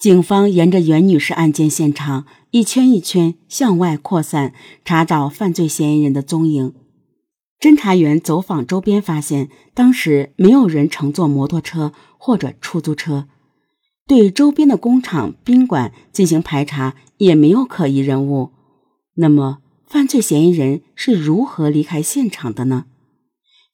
[0.00, 6.72] 警方沿着袁女士案件现场一圈一圈向外扩散，查找犯罪嫌疑人的踪影。
[7.60, 13.28] 侦查员走访周边，发现当时没有人乘坐摩托车或者出租车。
[14.06, 18.52] 对周边的工厂、宾馆进行排查，也没有可疑人物。
[19.16, 22.86] 那么，犯罪嫌疑人是如何离开现场的呢？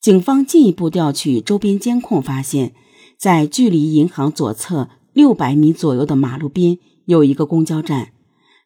[0.01, 2.75] 警方进一步调取周边监控，发现，
[3.17, 6.77] 在距离银行左侧六百米左右的马路边
[7.07, 8.13] 有一个公交站。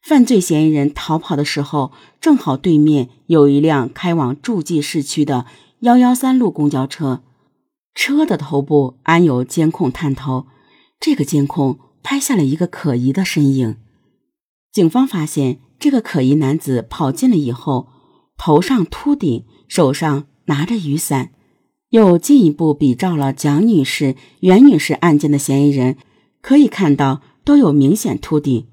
[0.03, 5.47] 犯罪嫌疑人逃跑的时候，正好对面有一辆开往诸暨市区的
[5.83, 7.23] 幺幺三路公交车，
[7.95, 10.47] 车的头部安有监控探头。
[10.99, 13.77] 这个监控拍下了一个可疑的身影。
[14.73, 17.87] 警方发现，这个可疑男子跑近了以后，
[18.37, 21.31] 头上秃顶，手上拿着雨伞。
[21.91, 25.97] 又进一步比照了蒋女士、袁女士案件的嫌疑人，
[26.41, 28.67] 可以看到都有明显秃顶。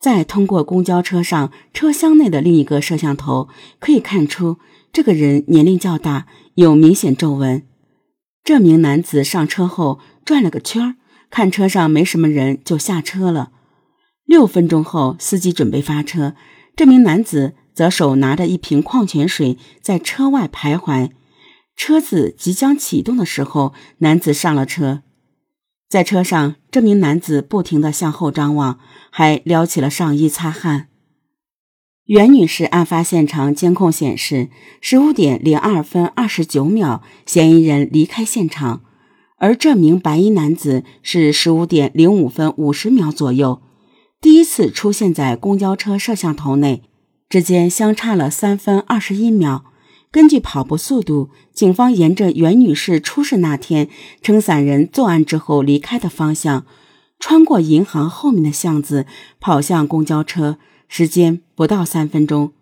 [0.00, 4.58] 再通过公交车上车厢内的另一个摄像头，可以看出
[4.92, 7.62] 这个人年龄较大，有明显皱纹。
[8.42, 10.94] 这名男子上车后转了个圈儿，
[11.30, 13.52] 看车上没什么人，就下车了。
[14.24, 16.34] 六分钟后，司机准备发车，
[16.74, 21.10] 这名男子则手拿着一瓶矿泉水在车外徘徊。
[21.76, 25.02] 车子即将启动的时候，男子上了车。
[25.92, 28.78] 在车上，这名男子不停地向后张望，
[29.10, 30.88] 还撩起了上衣擦汗。
[32.06, 34.48] 袁女士案发现场监控显示，
[34.80, 38.80] 十五点零二分二十九秒，嫌疑人离开现场，
[39.36, 43.60] 而这名白衣男子是十五点零五分五十秒左右
[44.18, 46.84] 第一次出现在公交车摄像头内，
[47.28, 49.66] 之间相差了三分二十一秒。
[50.12, 53.88] 根据跑步速度，警方沿着袁女士出事那天
[54.20, 56.66] 撑伞人作案之后离开的方向，
[57.18, 59.06] 穿过银行后面的巷子，
[59.40, 62.52] 跑向公交车，时间不到三分钟。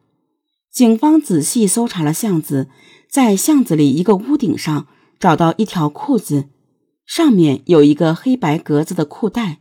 [0.72, 2.68] 警方仔细搜查了巷子，
[3.10, 4.86] 在巷子里一个屋顶上
[5.18, 6.44] 找到一条裤子，
[7.04, 9.58] 上面有一个黑白格子的裤带。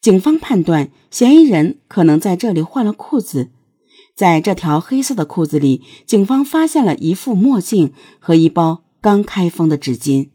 [0.00, 3.50] 警方判断嫌疑人可能在这里换了裤子。
[4.20, 10.28] 在这条黑色的裤子里，警方发现了一副墨镜和一包刚开封的纸巾。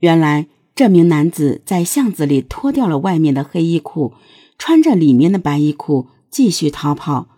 [0.00, 4.12] 原来，这名男子在巷子里脱掉了外面的黑衣裤，
[4.58, 7.28] 穿着里面的白衣裤继续逃跑，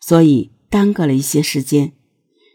[0.00, 1.92] 所以耽搁了一些时间。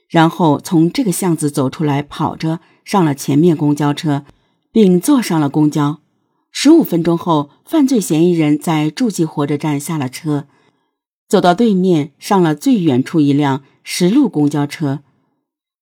[0.09, 4.25] 然后从这个巷子走出来，跑着上了前面公交车，
[4.73, 6.01] 并坐上了公交。
[6.51, 10.47] 十五分钟后，犯罪嫌疑人在诸暨火车站下了车。
[11.27, 15.03] 走到对面，上了最远处一辆十路公交车。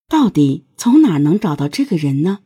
[0.10, 2.40] 到底从哪能找到这个人呢？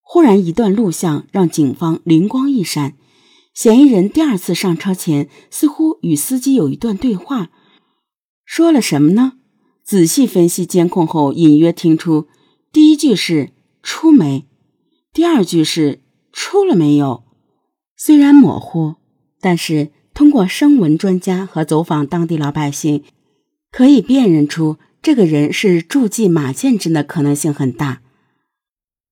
[0.00, 2.96] 忽然，一段录像让警方灵光一闪：
[3.52, 7.50] 嫌疑人第二次上车前，似乎与司机有一段对话，
[8.46, 9.34] 说了什么呢？
[9.84, 12.26] 仔细分析监控后，隐约听出
[12.72, 14.48] 第一句是“出没”，
[15.12, 17.24] 第二句是“出了没有”。
[17.96, 18.94] 虽然模糊，
[19.42, 19.92] 但是。
[20.16, 23.04] 通过声纹专家和走访当地老百姓，
[23.70, 28.00] 可以辨认出这个人是诸暨马建镇的可能性很大。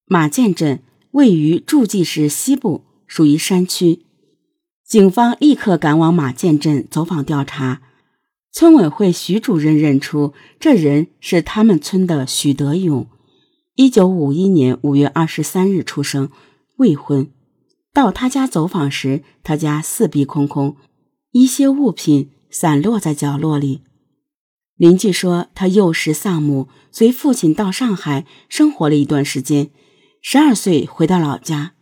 [0.06, 4.06] 马建镇位于诸暨市西部，属于山区。
[4.82, 7.82] 警方立刻赶往马建镇走访调查。
[8.50, 13.06] 村委会徐主任认出这人是他们村的许德勇，
[13.75, 16.31] 一九五一年五月二十三日出生，
[16.76, 17.31] 未婚。
[17.93, 20.76] 到他家走访时，他家四壁空空。
[21.34, 23.81] 一些物品散落在角落里。
[24.77, 29.71] 邻居说，他幼时丧母，随父亲到上海生活了一段时间。
[30.23, 31.73] 十二岁回到老家，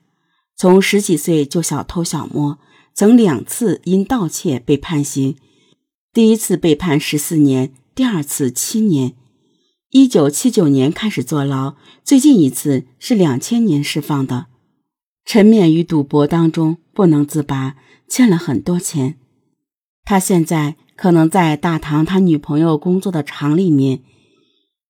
[0.57, 2.59] 从十几岁就小偷小摸，
[2.95, 5.37] 曾两次因盗窃被判刑。
[6.15, 9.13] 第一次被判十四年，第二次七年。
[9.91, 14.47] 一九七九年开始坐牢，最近一次是两千年释放的。
[15.27, 17.77] 沉湎于赌博当中不能自拔，
[18.09, 19.19] 欠了很多钱。
[20.05, 24.01] 他现在可能在大唐他女朋友工作的厂里面。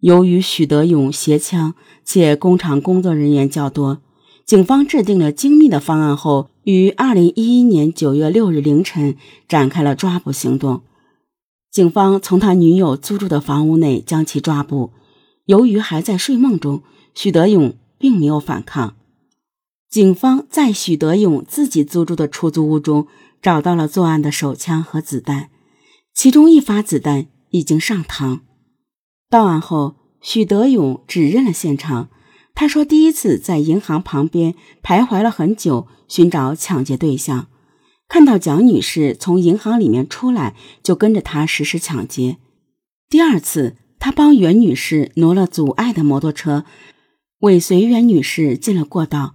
[0.01, 1.75] 由于许德勇携枪，
[2.05, 4.03] 且工厂工作人员较多，
[4.45, 9.17] 警方制定了精密的方案后，于二零一一年九月六日凌晨
[9.47, 10.83] 展开了抓捕行动。
[11.71, 14.91] 警方从他女友租住的房屋内将其抓捕。
[15.45, 16.83] 由于还在睡梦中，
[17.15, 18.97] 许德勇并没有反抗。
[19.89, 23.07] 警方在许德勇自己租住的出租屋中。
[23.43, 25.51] 找到了作案的手枪和子弹，
[26.15, 28.41] 其中一发子弹已经上膛。
[29.29, 32.09] 到案后，许德勇指认了现场。
[32.55, 37.49] 他说，第一次在银行旁边徘徊了很久，寻找抢劫对象，
[38.07, 42.37] 看到蒋女士从银行里面出来，就跟着她实施抢劫。
[43.09, 46.65] 第二次，他帮袁女士挪了阻碍的摩托车，
[47.41, 49.35] 尾随袁女士进了过道，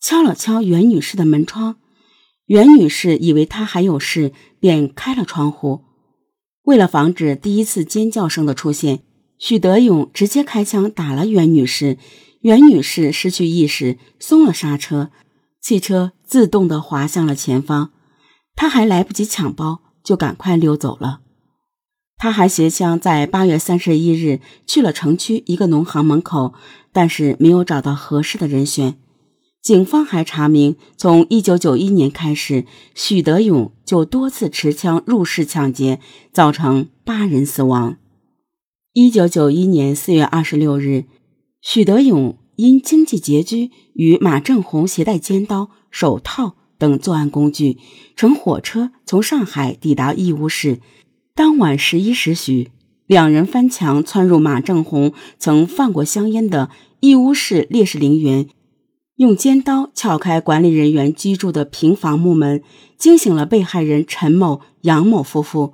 [0.00, 1.76] 敲了敲袁女士的门窗。
[2.46, 5.82] 袁女士以为他还有事，便开了窗户。
[6.62, 9.00] 为了防止第一次尖叫声的出现，
[9.38, 11.98] 许德勇直接开枪打了袁女士。
[12.42, 15.10] 袁女士失去意识，松了刹车，
[15.60, 17.90] 汽车自动地滑向了前方。
[18.54, 21.20] 他还来不及抢包，就赶快溜走了。
[22.16, 26.54] 他还携枪在八月三十一日去了城区一个农行门口，
[26.92, 28.96] 但是没有找到合适的人选。
[29.66, 35.98] 警方还查明，从一九九一年开始，许德勇就多次持枪入室抢劫，
[36.32, 37.96] 造成八人死亡。
[38.92, 41.06] 一九九一年四月二十六日，
[41.60, 47.78] 许德勇因经济拮据，与马正红携带尖刀、手套等作案工具，
[48.14, 50.78] 乘火车从上海抵达义乌市。
[51.34, 52.70] 当晚十一时许，
[53.08, 56.70] 两人翻墙窜入马正红曾放过香烟的
[57.00, 58.46] 义乌市烈士陵园，
[59.16, 62.62] 用尖刀撬开管理人员居住的平房木门，
[62.98, 65.72] 惊醒了被害人陈某、杨某夫妇。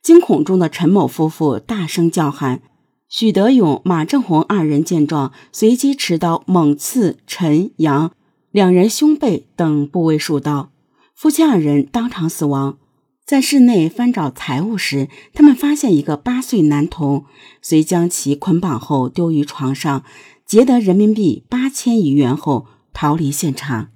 [0.00, 2.62] 惊恐中的陈某夫妇大声叫喊，
[3.08, 8.12] 许德勇、马正红二人见状，随即持刀猛刺陈、杨
[8.52, 10.70] 两人胸背等部位数刀，
[11.12, 12.78] 夫妻二人当场死亡。
[13.24, 17.24] 在室内翻找财物时，他们发现一个八岁男童，
[17.60, 20.04] 遂将其捆绑后丢于床上，
[20.46, 23.88] 劫得人民币八千余元后逃离现场。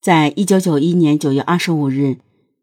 [0.00, 2.18] 在一九九一年九月二十五日，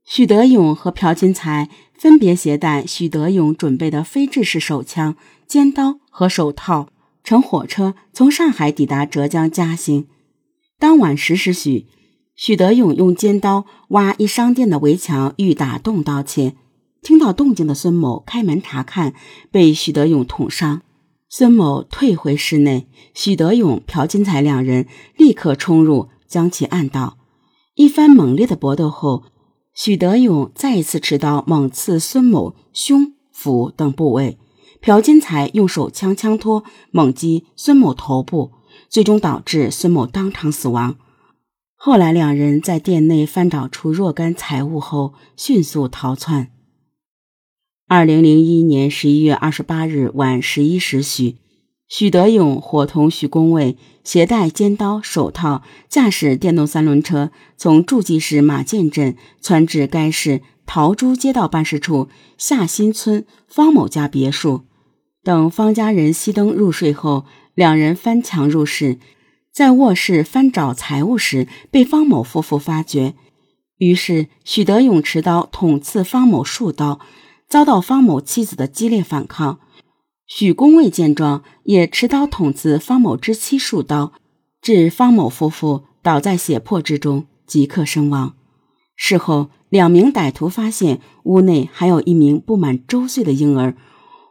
[0.05, 6.88] 许德勇和朴金才分别携带许德勇准备的非制式手枪、尖刀和手套，
[7.21, 10.07] 乘火车从上海抵达浙江嘉兴。
[10.79, 11.88] 当晚十时许。
[12.35, 16.55] 许德勇用尖刀挖一商店的围墙，欲打洞盗窃。
[17.01, 19.13] 听到动静的孙某开门查看，
[19.51, 20.81] 被许德勇捅伤。
[21.35, 24.85] 孙某退回室内，许德勇、朴金才两人
[25.18, 27.18] 立刻冲入，将其按倒。
[27.74, 29.24] 一番猛烈的搏斗后，
[29.74, 34.38] 许德勇再一次持刀猛刺孙某胸、腹等部位，
[34.80, 38.51] 朴金才用手枪枪托猛击孙某头部，
[38.88, 40.97] 最终导致孙某当场死亡。
[41.74, 46.51] 后来，两人在店内翻找出若干财物后，迅速逃窜。
[47.95, 51.36] 二零零一年十一月二十八日晚十一时许，
[51.88, 64.63] 许德勇伙同许公卫携带尖刀、手套，驾驶电动三轮车，从诸暨市马涧镇窜至该市桃珠街道办事处下新村方某家别墅。
[65.24, 68.98] 等方家人熄灯入睡后，两人翻墙入室。
[69.54, 73.13] 在卧室翻找财物时，被方某夫妇发觉，
[73.78, 77.00] 于是许德勇持刀捅刺方某数刀，
[77.53, 79.59] 遭到方某妻子的激烈反抗。
[80.25, 84.13] 许公卫见状，也持刀捅刺方某之妻数刀，
[84.59, 88.33] 致方某夫妇倒在血泊之中，即刻身亡。
[88.95, 93.77] 事后，两名歹徒发现屋内还有一名不满周岁的婴儿，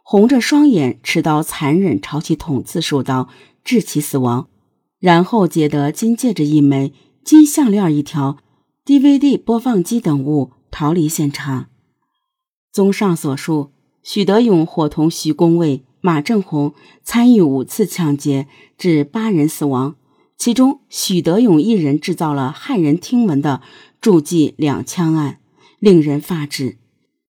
[0.03, 3.29] 红着双眼，持刀残忍朝其捅刺数刀，
[3.63, 4.49] 致其死亡。
[4.99, 6.93] 然后劫得金戒指一枚、
[7.25, 8.39] 金项链一条、
[8.85, 11.67] DVD 播放机等物，逃离现场。
[12.73, 13.71] 综上所述，
[14.03, 16.73] 许德勇伙同徐公卫、马正红
[17.05, 18.49] 参与五次抢劫，
[18.79, 19.97] 致八人死亡。
[20.39, 23.61] 其中，许德勇一人制造了骇人听闻的
[24.01, 25.39] “诸暨两枪案”，
[25.79, 26.79] 令人发指。